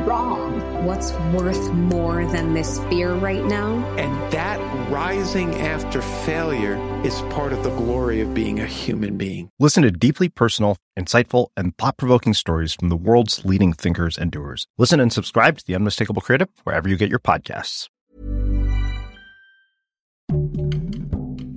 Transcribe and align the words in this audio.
wrong? 0.00 0.84
What's 0.84 1.12
worth 1.34 1.72
more 1.72 2.24
than 2.26 2.54
this 2.54 2.78
fear 2.90 3.14
right 3.14 3.44
now? 3.44 3.76
And 3.96 4.32
that 4.32 4.58
rising 4.90 5.54
after 5.60 6.02
failure 6.02 6.76
is 7.04 7.20
part 7.30 7.52
of 7.52 7.62
the 7.62 7.70
glory 7.70 8.20
of 8.20 8.34
being 8.34 8.60
a 8.60 8.66
human 8.66 9.16
being. 9.16 9.50
Listen 9.58 9.82
to 9.82 9.90
deeply 9.90 10.28
personal, 10.28 10.76
insightful, 10.98 11.48
and 11.56 11.76
thought 11.78 11.96
provoking 11.96 12.34
stories 12.34 12.74
from 12.74 12.88
the 12.88 12.96
world's 12.96 13.44
leading 13.44 13.72
thinkers 13.72 14.18
and 14.18 14.30
doers. 14.30 14.66
Listen 14.78 15.00
and 15.00 15.12
subscribe 15.12 15.58
to 15.58 15.64
The 15.66 15.74
Unmistakable 15.74 16.22
Creative 16.22 16.48
wherever 16.64 16.88
you 16.88 16.96
get 16.96 17.10
your 17.10 17.20
podcasts. 17.20 17.88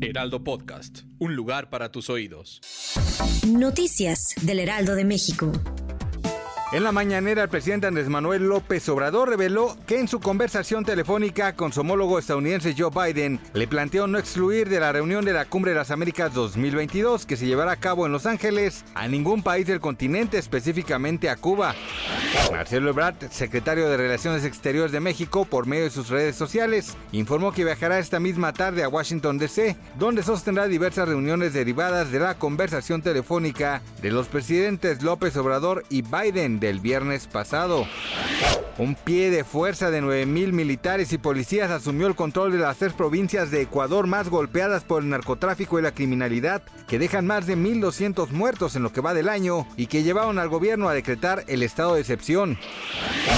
Heraldo 0.01 0.43
Podcast, 0.43 1.01
un 1.19 1.35
lugar 1.35 1.69
para 1.69 1.91
tus 1.91 2.09
oídos. 2.09 2.61
Noticias 3.47 4.33
del 4.41 4.59
Heraldo 4.59 4.95
de 4.95 5.03
México. 5.03 5.51
En 6.71 6.83
la 6.83 6.91
mañanera, 6.91 7.43
el 7.43 7.49
presidente 7.49 7.85
Andrés 7.85 8.09
Manuel 8.09 8.47
López 8.47 8.89
Obrador 8.89 9.29
reveló 9.29 9.77
que 9.85 9.99
en 9.99 10.07
su 10.07 10.19
conversación 10.19 10.83
telefónica 10.83 11.55
con 11.55 11.71
su 11.71 11.81
homólogo 11.81 12.17
estadounidense 12.17 12.73
Joe 12.75 12.89
Biden 12.89 13.39
le 13.53 13.67
planteó 13.67 14.07
no 14.07 14.17
excluir 14.17 14.67
de 14.67 14.79
la 14.79 14.91
reunión 14.91 15.23
de 15.25 15.31
la 15.31 15.45
Cumbre 15.45 15.71
de 15.71 15.77
las 15.77 15.91
Américas 15.91 16.33
2022 16.33 17.27
que 17.27 17.37
se 17.37 17.45
llevará 17.45 17.73
a 17.73 17.79
cabo 17.79 18.07
en 18.07 18.11
Los 18.11 18.25
Ángeles 18.25 18.83
a 18.95 19.07
ningún 19.07 19.43
país 19.43 19.67
del 19.67 19.79
continente, 19.79 20.39
específicamente 20.39 21.29
a 21.29 21.35
Cuba. 21.35 21.75
Marcelo 22.51 22.89
Ebrard, 22.89 23.29
secretario 23.29 23.87
de 23.87 23.97
Relaciones 23.97 24.43
Exteriores 24.43 24.91
de 24.91 24.99
México, 24.99 25.45
por 25.45 25.67
medio 25.67 25.85
de 25.85 25.91
sus 25.91 26.09
redes 26.09 26.35
sociales, 26.35 26.97
informó 27.11 27.51
que 27.51 27.63
viajará 27.63 27.99
esta 27.99 28.19
misma 28.19 28.53
tarde 28.53 28.83
a 28.83 28.89
Washington 28.89 29.37
DC, 29.37 29.77
donde 29.97 30.23
sostendrá 30.23 30.67
diversas 30.67 31.07
reuniones 31.07 31.53
derivadas 31.53 32.11
de 32.11 32.19
la 32.19 32.35
conversación 32.35 33.03
telefónica 33.03 33.81
de 34.01 34.11
los 34.11 34.27
presidentes 34.27 35.03
López 35.03 35.37
Obrador 35.37 35.83
y 35.89 36.01
Biden 36.01 36.54
del 36.59 36.79
viernes 36.79 37.27
pasado. 37.27 37.85
Un 38.77 38.95
pie 38.95 39.31
de 39.31 39.45
fuerza 39.45 39.89
de 39.89 40.01
9.000 40.01 40.51
militares 40.51 41.13
y 41.13 41.17
policías 41.17 41.71
asumió 41.71 42.07
el 42.07 42.15
control 42.15 42.51
de 42.51 42.57
las 42.57 42.75
tres 42.75 42.91
provincias 42.91 43.49
de 43.49 43.61
Ecuador 43.61 44.05
más 44.05 44.27
golpeadas 44.27 44.83
por 44.83 45.01
el 45.01 45.09
narcotráfico 45.09 45.79
y 45.79 45.81
la 45.81 45.93
criminalidad, 45.93 46.61
que 46.85 46.99
dejan 46.99 47.25
más 47.25 47.47
de 47.47 47.55
1.200 47.55 48.31
muertos 48.31 48.75
en 48.75 48.83
lo 48.83 48.91
que 48.91 48.99
va 48.99 49.13
del 49.13 49.29
año 49.29 49.65
y 49.77 49.87
que 49.87 50.03
llevaron 50.03 50.39
al 50.39 50.49
gobierno 50.49 50.89
a 50.89 50.93
decretar 50.93 51.45
el 51.47 51.63
estado 51.63 51.95
de 51.95 52.01
excepción. 52.01 52.57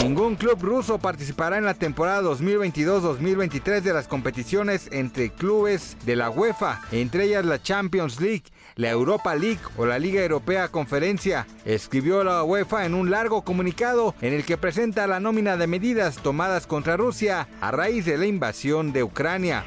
Ningún 0.01 0.37
club 0.37 0.57
ruso 0.59 0.97
participará 0.97 1.59
en 1.59 1.65
la 1.65 1.75
temporada 1.75 2.23
2022-2023 2.23 3.81
de 3.81 3.93
las 3.93 4.07
competiciones 4.07 4.89
entre 4.91 5.29
clubes 5.29 5.97
de 6.05 6.15
la 6.15 6.31
UEFA, 6.31 6.81
entre 6.91 7.25
ellas 7.25 7.45
la 7.45 7.61
Champions 7.61 8.19
League, 8.19 8.45
la 8.75 8.89
Europa 8.89 9.35
League 9.35 9.59
o 9.77 9.85
la 9.85 9.99
Liga 9.99 10.21
Europea 10.21 10.69
Conferencia, 10.69 11.47
escribió 11.65 12.23
la 12.23 12.43
UEFA 12.43 12.85
en 12.85 12.93
un 12.93 13.06
largo 13.07 13.43
comunicado 13.43 14.13
en 14.21 14.33
el 14.33 14.45
que 14.45 14.57
presenta 14.57 15.07
la 15.07 15.19
nómina 15.19 15.57
de 15.57 15.67
medidas 15.67 16.17
tomadas 16.17 16.67
contra 16.67 16.97
Rusia 16.97 17.47
a 17.61 17.71
raíz 17.71 18.05
de 18.05 18.17
la 18.17 18.25
invasión 18.25 18.93
de 18.93 19.03
Ucrania. 19.03 19.65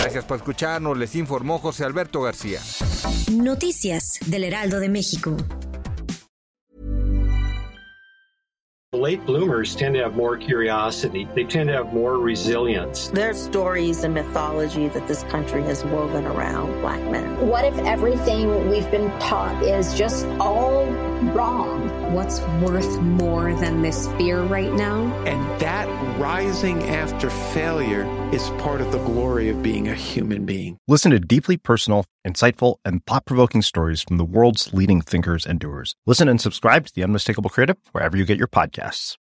Gracias 0.00 0.24
por 0.24 0.38
escucharnos, 0.38 0.98
les 0.98 1.14
informó 1.14 1.58
José 1.58 1.84
Alberto 1.84 2.20
García. 2.22 2.60
Noticias 3.32 4.18
del 4.26 4.44
Heraldo 4.44 4.80
de 4.80 4.88
México. 4.88 5.36
Late 8.94 9.26
bloomers 9.26 9.74
tend 9.74 9.96
to 9.96 10.02
have 10.04 10.14
more 10.14 10.36
curiosity. 10.36 11.28
They 11.34 11.42
tend 11.42 11.68
to 11.68 11.74
have 11.74 11.92
more 11.92 12.18
resilience. 12.18 13.08
There's 13.08 13.42
stories 13.42 14.04
and 14.04 14.14
mythology 14.14 14.86
that 14.88 15.08
this 15.08 15.24
country 15.24 15.64
has 15.64 15.84
woven 15.86 16.24
around 16.24 16.80
black 16.80 17.02
men. 17.10 17.48
What 17.48 17.64
if 17.64 17.76
everything 17.78 18.70
we've 18.70 18.88
been 18.92 19.10
taught 19.18 19.60
is 19.64 19.94
just 19.98 20.26
all 20.38 20.86
wrong? 21.32 22.14
What's 22.14 22.40
worth 22.62 23.00
more 23.00 23.52
than 23.54 23.82
this 23.82 24.06
fear 24.12 24.42
right 24.42 24.72
now? 24.72 25.12
And 25.24 25.60
that 25.60 25.83
rising 26.24 26.82
after 26.84 27.28
failure 27.28 28.04
is 28.32 28.48
part 28.64 28.80
of 28.80 28.92
the 28.92 29.04
glory 29.04 29.50
of 29.50 29.62
being 29.62 29.88
a 29.88 29.94
human 29.94 30.46
being. 30.46 30.78
Listen 30.88 31.10
to 31.10 31.20
deeply 31.20 31.58
personal, 31.58 32.06
insightful, 32.26 32.76
and 32.82 33.04
thought 33.04 33.26
provoking 33.26 33.60
stories 33.60 34.00
from 34.00 34.16
the 34.16 34.24
world's 34.24 34.72
leading 34.72 35.02
thinkers 35.02 35.44
and 35.44 35.60
doers. 35.60 35.94
Listen 36.06 36.26
and 36.26 36.40
subscribe 36.40 36.86
to 36.86 36.94
The 36.94 37.04
Unmistakable 37.04 37.50
Creative 37.50 37.76
wherever 37.92 38.16
you 38.16 38.24
get 38.24 38.38
your 38.38 38.48
podcasts. 38.48 39.18